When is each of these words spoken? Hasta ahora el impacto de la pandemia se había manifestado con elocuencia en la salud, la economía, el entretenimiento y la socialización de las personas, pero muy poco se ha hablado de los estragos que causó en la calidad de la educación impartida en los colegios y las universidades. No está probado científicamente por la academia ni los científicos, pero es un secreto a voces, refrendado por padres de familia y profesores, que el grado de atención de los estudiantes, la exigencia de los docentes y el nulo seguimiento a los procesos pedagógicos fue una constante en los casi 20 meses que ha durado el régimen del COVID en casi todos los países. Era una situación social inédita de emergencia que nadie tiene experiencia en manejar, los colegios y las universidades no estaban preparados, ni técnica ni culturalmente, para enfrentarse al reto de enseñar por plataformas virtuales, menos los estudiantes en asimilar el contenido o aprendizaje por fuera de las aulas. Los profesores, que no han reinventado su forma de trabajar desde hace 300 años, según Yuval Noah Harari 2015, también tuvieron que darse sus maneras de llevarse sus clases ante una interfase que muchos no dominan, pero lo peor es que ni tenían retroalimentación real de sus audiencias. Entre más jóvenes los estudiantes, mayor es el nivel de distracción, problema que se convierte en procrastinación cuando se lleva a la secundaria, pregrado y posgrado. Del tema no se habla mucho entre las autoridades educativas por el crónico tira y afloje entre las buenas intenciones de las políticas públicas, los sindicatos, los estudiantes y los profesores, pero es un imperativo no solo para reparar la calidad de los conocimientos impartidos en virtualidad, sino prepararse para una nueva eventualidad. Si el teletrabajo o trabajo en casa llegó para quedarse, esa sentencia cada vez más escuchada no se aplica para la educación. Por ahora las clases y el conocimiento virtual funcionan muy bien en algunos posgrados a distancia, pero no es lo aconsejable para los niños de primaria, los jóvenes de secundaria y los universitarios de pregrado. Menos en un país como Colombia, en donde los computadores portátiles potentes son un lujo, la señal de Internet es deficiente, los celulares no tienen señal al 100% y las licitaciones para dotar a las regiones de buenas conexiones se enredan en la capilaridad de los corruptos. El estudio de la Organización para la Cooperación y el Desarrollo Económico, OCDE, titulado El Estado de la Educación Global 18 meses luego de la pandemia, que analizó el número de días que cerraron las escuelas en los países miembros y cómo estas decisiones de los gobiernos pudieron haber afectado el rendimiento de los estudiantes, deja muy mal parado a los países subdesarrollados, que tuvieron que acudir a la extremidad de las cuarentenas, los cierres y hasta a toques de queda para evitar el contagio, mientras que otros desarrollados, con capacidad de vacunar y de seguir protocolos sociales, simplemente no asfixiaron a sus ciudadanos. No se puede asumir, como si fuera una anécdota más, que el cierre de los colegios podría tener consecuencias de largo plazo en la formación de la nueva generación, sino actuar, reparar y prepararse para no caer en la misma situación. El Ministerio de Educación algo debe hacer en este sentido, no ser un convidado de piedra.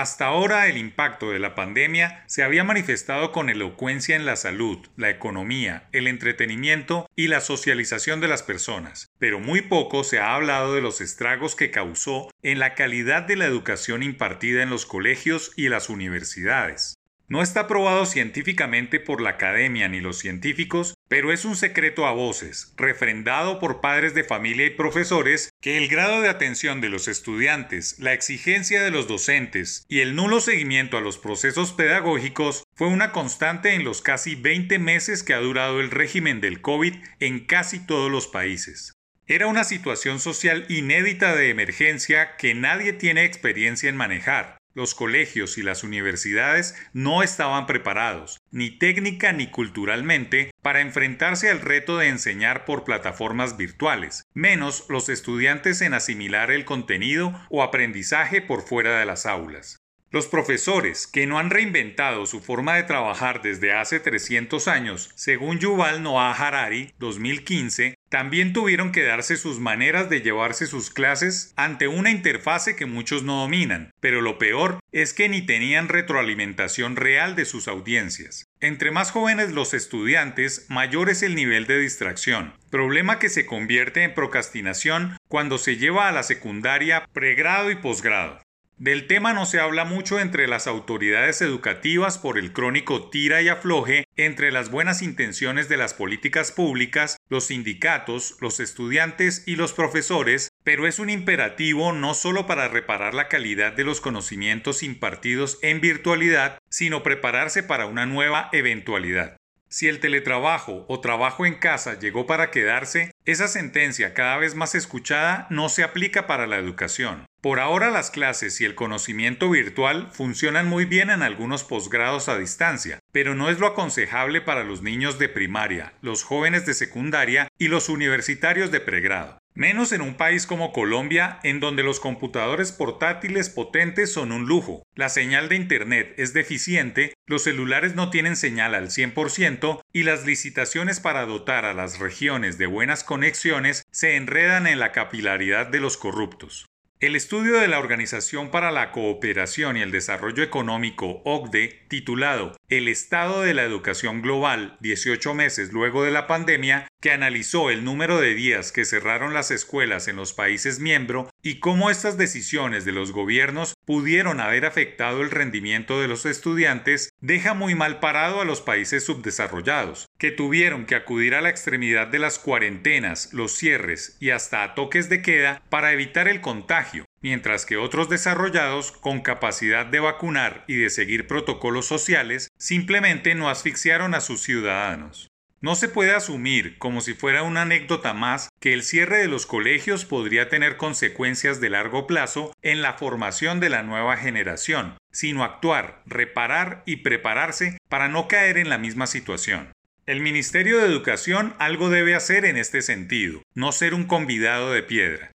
Hasta 0.00 0.24
ahora 0.24 0.66
el 0.66 0.78
impacto 0.78 1.30
de 1.30 1.38
la 1.38 1.54
pandemia 1.54 2.24
se 2.26 2.42
había 2.42 2.64
manifestado 2.64 3.32
con 3.32 3.50
elocuencia 3.50 4.16
en 4.16 4.24
la 4.24 4.36
salud, 4.36 4.78
la 4.96 5.10
economía, 5.10 5.90
el 5.92 6.06
entretenimiento 6.06 7.06
y 7.16 7.28
la 7.28 7.42
socialización 7.42 8.22
de 8.22 8.28
las 8.28 8.42
personas, 8.42 9.10
pero 9.18 9.40
muy 9.40 9.60
poco 9.60 10.02
se 10.02 10.18
ha 10.18 10.34
hablado 10.34 10.74
de 10.74 10.80
los 10.80 11.02
estragos 11.02 11.54
que 11.54 11.70
causó 11.70 12.30
en 12.42 12.58
la 12.58 12.74
calidad 12.74 13.24
de 13.24 13.36
la 13.36 13.44
educación 13.44 14.02
impartida 14.02 14.62
en 14.62 14.70
los 14.70 14.86
colegios 14.86 15.52
y 15.54 15.68
las 15.68 15.90
universidades. 15.90 16.94
No 17.30 17.42
está 17.42 17.68
probado 17.68 18.06
científicamente 18.06 18.98
por 18.98 19.20
la 19.20 19.30
academia 19.30 19.88
ni 19.88 20.00
los 20.00 20.18
científicos, 20.18 20.94
pero 21.08 21.32
es 21.32 21.44
un 21.44 21.54
secreto 21.54 22.08
a 22.08 22.10
voces, 22.10 22.74
refrendado 22.76 23.60
por 23.60 23.80
padres 23.80 24.14
de 24.14 24.24
familia 24.24 24.66
y 24.66 24.70
profesores, 24.70 25.48
que 25.60 25.78
el 25.78 25.86
grado 25.86 26.22
de 26.22 26.28
atención 26.28 26.80
de 26.80 26.88
los 26.88 27.06
estudiantes, 27.06 28.00
la 28.00 28.14
exigencia 28.14 28.82
de 28.82 28.90
los 28.90 29.06
docentes 29.06 29.84
y 29.88 30.00
el 30.00 30.16
nulo 30.16 30.40
seguimiento 30.40 30.96
a 30.96 31.00
los 31.00 31.18
procesos 31.18 31.72
pedagógicos 31.72 32.64
fue 32.74 32.88
una 32.88 33.12
constante 33.12 33.74
en 33.74 33.84
los 33.84 34.02
casi 34.02 34.34
20 34.34 34.80
meses 34.80 35.22
que 35.22 35.32
ha 35.32 35.38
durado 35.38 35.78
el 35.78 35.92
régimen 35.92 36.40
del 36.40 36.60
COVID 36.60 36.96
en 37.20 37.46
casi 37.46 37.78
todos 37.78 38.10
los 38.10 38.26
países. 38.26 38.94
Era 39.28 39.46
una 39.46 39.62
situación 39.62 40.18
social 40.18 40.66
inédita 40.68 41.36
de 41.36 41.50
emergencia 41.50 42.34
que 42.34 42.56
nadie 42.56 42.92
tiene 42.92 43.24
experiencia 43.24 43.88
en 43.88 43.94
manejar, 43.94 44.59
los 44.74 44.94
colegios 44.94 45.58
y 45.58 45.62
las 45.62 45.84
universidades 45.84 46.74
no 46.92 47.22
estaban 47.22 47.66
preparados, 47.66 48.40
ni 48.50 48.70
técnica 48.70 49.32
ni 49.32 49.48
culturalmente, 49.48 50.50
para 50.62 50.80
enfrentarse 50.80 51.50
al 51.50 51.60
reto 51.60 51.98
de 51.98 52.08
enseñar 52.08 52.64
por 52.64 52.84
plataformas 52.84 53.56
virtuales, 53.56 54.24
menos 54.34 54.86
los 54.88 55.08
estudiantes 55.08 55.80
en 55.80 55.94
asimilar 55.94 56.50
el 56.50 56.64
contenido 56.64 57.32
o 57.50 57.62
aprendizaje 57.62 58.40
por 58.40 58.62
fuera 58.62 58.98
de 58.98 59.06
las 59.06 59.26
aulas. 59.26 59.80
Los 60.12 60.26
profesores, 60.26 61.06
que 61.06 61.28
no 61.28 61.38
han 61.38 61.50
reinventado 61.50 62.26
su 62.26 62.40
forma 62.40 62.74
de 62.74 62.82
trabajar 62.82 63.42
desde 63.42 63.72
hace 63.72 64.00
300 64.00 64.66
años, 64.66 65.12
según 65.14 65.60
Yuval 65.60 66.02
Noah 66.02 66.32
Harari 66.32 66.92
2015, 66.98 67.94
también 68.10 68.52
tuvieron 68.52 68.90
que 68.90 69.04
darse 69.04 69.36
sus 69.36 69.60
maneras 69.60 70.10
de 70.10 70.20
llevarse 70.20 70.66
sus 70.66 70.90
clases 70.90 71.54
ante 71.56 71.86
una 71.86 72.10
interfase 72.10 72.74
que 72.74 72.84
muchos 72.84 73.22
no 73.22 73.40
dominan, 73.40 73.92
pero 74.00 74.20
lo 74.20 74.36
peor 74.36 74.80
es 74.90 75.14
que 75.14 75.28
ni 75.28 75.42
tenían 75.42 75.88
retroalimentación 75.88 76.96
real 76.96 77.36
de 77.36 77.44
sus 77.44 77.68
audiencias. 77.68 78.44
Entre 78.60 78.90
más 78.90 79.12
jóvenes 79.12 79.52
los 79.52 79.74
estudiantes, 79.74 80.66
mayor 80.68 81.08
es 81.08 81.22
el 81.22 81.36
nivel 81.36 81.68
de 81.68 81.78
distracción, 81.78 82.52
problema 82.68 83.20
que 83.20 83.28
se 83.28 83.46
convierte 83.46 84.02
en 84.02 84.12
procrastinación 84.12 85.16
cuando 85.28 85.56
se 85.56 85.76
lleva 85.76 86.08
a 86.08 86.12
la 86.12 86.24
secundaria, 86.24 87.08
pregrado 87.12 87.70
y 87.70 87.76
posgrado. 87.76 88.42
Del 88.80 89.06
tema 89.06 89.34
no 89.34 89.44
se 89.44 89.60
habla 89.60 89.84
mucho 89.84 90.18
entre 90.18 90.48
las 90.48 90.66
autoridades 90.66 91.42
educativas 91.42 92.16
por 92.16 92.38
el 92.38 92.54
crónico 92.54 93.10
tira 93.10 93.42
y 93.42 93.50
afloje 93.50 94.06
entre 94.16 94.50
las 94.50 94.70
buenas 94.70 95.02
intenciones 95.02 95.68
de 95.68 95.76
las 95.76 95.92
políticas 95.92 96.50
públicas, 96.50 97.18
los 97.28 97.48
sindicatos, 97.48 98.38
los 98.40 98.58
estudiantes 98.58 99.42
y 99.46 99.56
los 99.56 99.74
profesores, 99.74 100.48
pero 100.64 100.86
es 100.86 100.98
un 100.98 101.10
imperativo 101.10 101.92
no 101.92 102.14
solo 102.14 102.46
para 102.46 102.68
reparar 102.68 103.12
la 103.12 103.28
calidad 103.28 103.74
de 103.74 103.84
los 103.84 104.00
conocimientos 104.00 104.82
impartidos 104.82 105.58
en 105.60 105.82
virtualidad, 105.82 106.56
sino 106.70 107.02
prepararse 107.02 107.62
para 107.62 107.84
una 107.84 108.06
nueva 108.06 108.48
eventualidad. 108.50 109.36
Si 109.68 109.88
el 109.88 110.00
teletrabajo 110.00 110.86
o 110.88 111.00
trabajo 111.00 111.44
en 111.44 111.56
casa 111.56 111.98
llegó 111.98 112.26
para 112.26 112.50
quedarse, 112.50 113.10
esa 113.26 113.46
sentencia 113.46 114.14
cada 114.14 114.38
vez 114.38 114.54
más 114.54 114.74
escuchada 114.74 115.46
no 115.50 115.68
se 115.68 115.82
aplica 115.82 116.26
para 116.26 116.46
la 116.46 116.56
educación. 116.56 117.26
Por 117.40 117.58
ahora 117.58 117.90
las 117.90 118.10
clases 118.10 118.60
y 118.60 118.66
el 118.66 118.74
conocimiento 118.74 119.48
virtual 119.48 120.10
funcionan 120.12 120.68
muy 120.68 120.84
bien 120.84 121.08
en 121.08 121.22
algunos 121.22 121.64
posgrados 121.64 122.28
a 122.28 122.36
distancia, 122.36 122.98
pero 123.12 123.34
no 123.34 123.48
es 123.48 123.58
lo 123.58 123.66
aconsejable 123.66 124.42
para 124.42 124.62
los 124.62 124.82
niños 124.82 125.18
de 125.18 125.30
primaria, 125.30 125.94
los 126.02 126.22
jóvenes 126.22 126.66
de 126.66 126.74
secundaria 126.74 127.48
y 127.56 127.68
los 127.68 127.88
universitarios 127.88 128.70
de 128.70 128.80
pregrado. 128.80 129.38
Menos 129.54 129.92
en 129.92 130.02
un 130.02 130.14
país 130.14 130.46
como 130.46 130.72
Colombia, 130.72 131.40
en 131.42 131.60
donde 131.60 131.82
los 131.82 131.98
computadores 131.98 132.72
portátiles 132.72 133.48
potentes 133.48 134.12
son 134.12 134.32
un 134.32 134.46
lujo, 134.46 134.82
la 134.94 135.08
señal 135.08 135.48
de 135.48 135.56
Internet 135.56 136.14
es 136.18 136.34
deficiente, 136.34 137.14
los 137.26 137.44
celulares 137.44 137.94
no 137.94 138.10
tienen 138.10 138.36
señal 138.36 138.74
al 138.74 138.90
100% 138.90 139.80
y 139.94 140.02
las 140.02 140.26
licitaciones 140.26 141.00
para 141.00 141.24
dotar 141.24 141.64
a 141.64 141.72
las 141.72 141.98
regiones 141.98 142.58
de 142.58 142.66
buenas 142.66 143.02
conexiones 143.02 143.86
se 143.90 144.16
enredan 144.16 144.66
en 144.66 144.78
la 144.78 144.92
capilaridad 144.92 145.66
de 145.66 145.80
los 145.80 145.96
corruptos. 145.96 146.69
El 147.00 147.16
estudio 147.16 147.58
de 147.58 147.66
la 147.66 147.78
Organización 147.78 148.50
para 148.50 148.70
la 148.70 148.92
Cooperación 148.92 149.78
y 149.78 149.80
el 149.80 149.90
Desarrollo 149.90 150.42
Económico, 150.42 151.22
OCDE, 151.24 151.86
titulado 151.88 152.59
El 152.70 152.86
Estado 152.86 153.42
de 153.42 153.52
la 153.52 153.64
Educación 153.64 154.22
Global 154.22 154.76
18 154.78 155.34
meses 155.34 155.72
luego 155.72 156.04
de 156.04 156.12
la 156.12 156.28
pandemia, 156.28 156.86
que 157.00 157.10
analizó 157.10 157.68
el 157.68 157.82
número 157.82 158.20
de 158.20 158.34
días 158.34 158.70
que 158.70 158.84
cerraron 158.84 159.34
las 159.34 159.50
escuelas 159.50 160.06
en 160.06 160.14
los 160.14 160.34
países 160.34 160.78
miembros 160.78 161.26
y 161.42 161.58
cómo 161.58 161.90
estas 161.90 162.16
decisiones 162.16 162.84
de 162.84 162.92
los 162.92 163.10
gobiernos 163.10 163.74
pudieron 163.84 164.38
haber 164.38 164.66
afectado 164.66 165.20
el 165.22 165.32
rendimiento 165.32 166.00
de 166.00 166.06
los 166.06 166.26
estudiantes, 166.26 167.10
deja 167.20 167.54
muy 167.54 167.74
mal 167.74 167.98
parado 167.98 168.40
a 168.40 168.44
los 168.44 168.60
países 168.60 169.02
subdesarrollados, 169.02 170.06
que 170.16 170.30
tuvieron 170.30 170.86
que 170.86 170.94
acudir 170.94 171.34
a 171.34 171.40
la 171.40 171.50
extremidad 171.50 172.06
de 172.06 172.20
las 172.20 172.38
cuarentenas, 172.38 173.32
los 173.32 173.50
cierres 173.50 174.16
y 174.20 174.30
hasta 174.30 174.62
a 174.62 174.76
toques 174.76 175.08
de 175.08 175.22
queda 175.22 175.60
para 175.70 175.92
evitar 175.92 176.28
el 176.28 176.40
contagio, 176.40 177.04
mientras 177.20 177.66
que 177.66 177.76
otros 177.76 178.08
desarrollados, 178.08 178.92
con 178.92 179.20
capacidad 179.20 179.86
de 179.86 180.00
vacunar 180.00 180.64
y 180.66 180.76
de 180.76 180.90
seguir 180.90 181.26
protocolos 181.26 181.86
sociales, 181.86 182.48
simplemente 182.58 183.34
no 183.34 183.48
asfixiaron 183.48 184.14
a 184.14 184.20
sus 184.20 184.42
ciudadanos. 184.42 185.30
No 185.62 185.74
se 185.74 185.88
puede 185.88 186.14
asumir, 186.14 186.78
como 186.78 187.02
si 187.02 187.12
fuera 187.12 187.42
una 187.42 187.62
anécdota 187.62 188.14
más, 188.14 188.48
que 188.60 188.72
el 188.72 188.82
cierre 188.82 189.18
de 189.18 189.28
los 189.28 189.44
colegios 189.44 190.06
podría 190.06 190.48
tener 190.48 190.78
consecuencias 190.78 191.60
de 191.60 191.68
largo 191.68 192.06
plazo 192.06 192.54
en 192.62 192.80
la 192.80 192.94
formación 192.94 193.60
de 193.60 193.68
la 193.68 193.82
nueva 193.82 194.16
generación, 194.16 194.96
sino 195.12 195.44
actuar, 195.44 196.02
reparar 196.06 196.82
y 196.86 196.96
prepararse 196.96 197.76
para 197.90 198.08
no 198.08 198.26
caer 198.26 198.56
en 198.56 198.70
la 198.70 198.78
misma 198.78 199.06
situación. 199.06 199.70
El 200.06 200.20
Ministerio 200.20 200.78
de 200.78 200.86
Educación 200.86 201.54
algo 201.58 201.90
debe 201.90 202.14
hacer 202.14 202.46
en 202.46 202.56
este 202.56 202.80
sentido, 202.80 203.42
no 203.54 203.70
ser 203.72 203.92
un 203.92 204.04
convidado 204.04 204.72
de 204.72 204.82
piedra. 204.82 205.30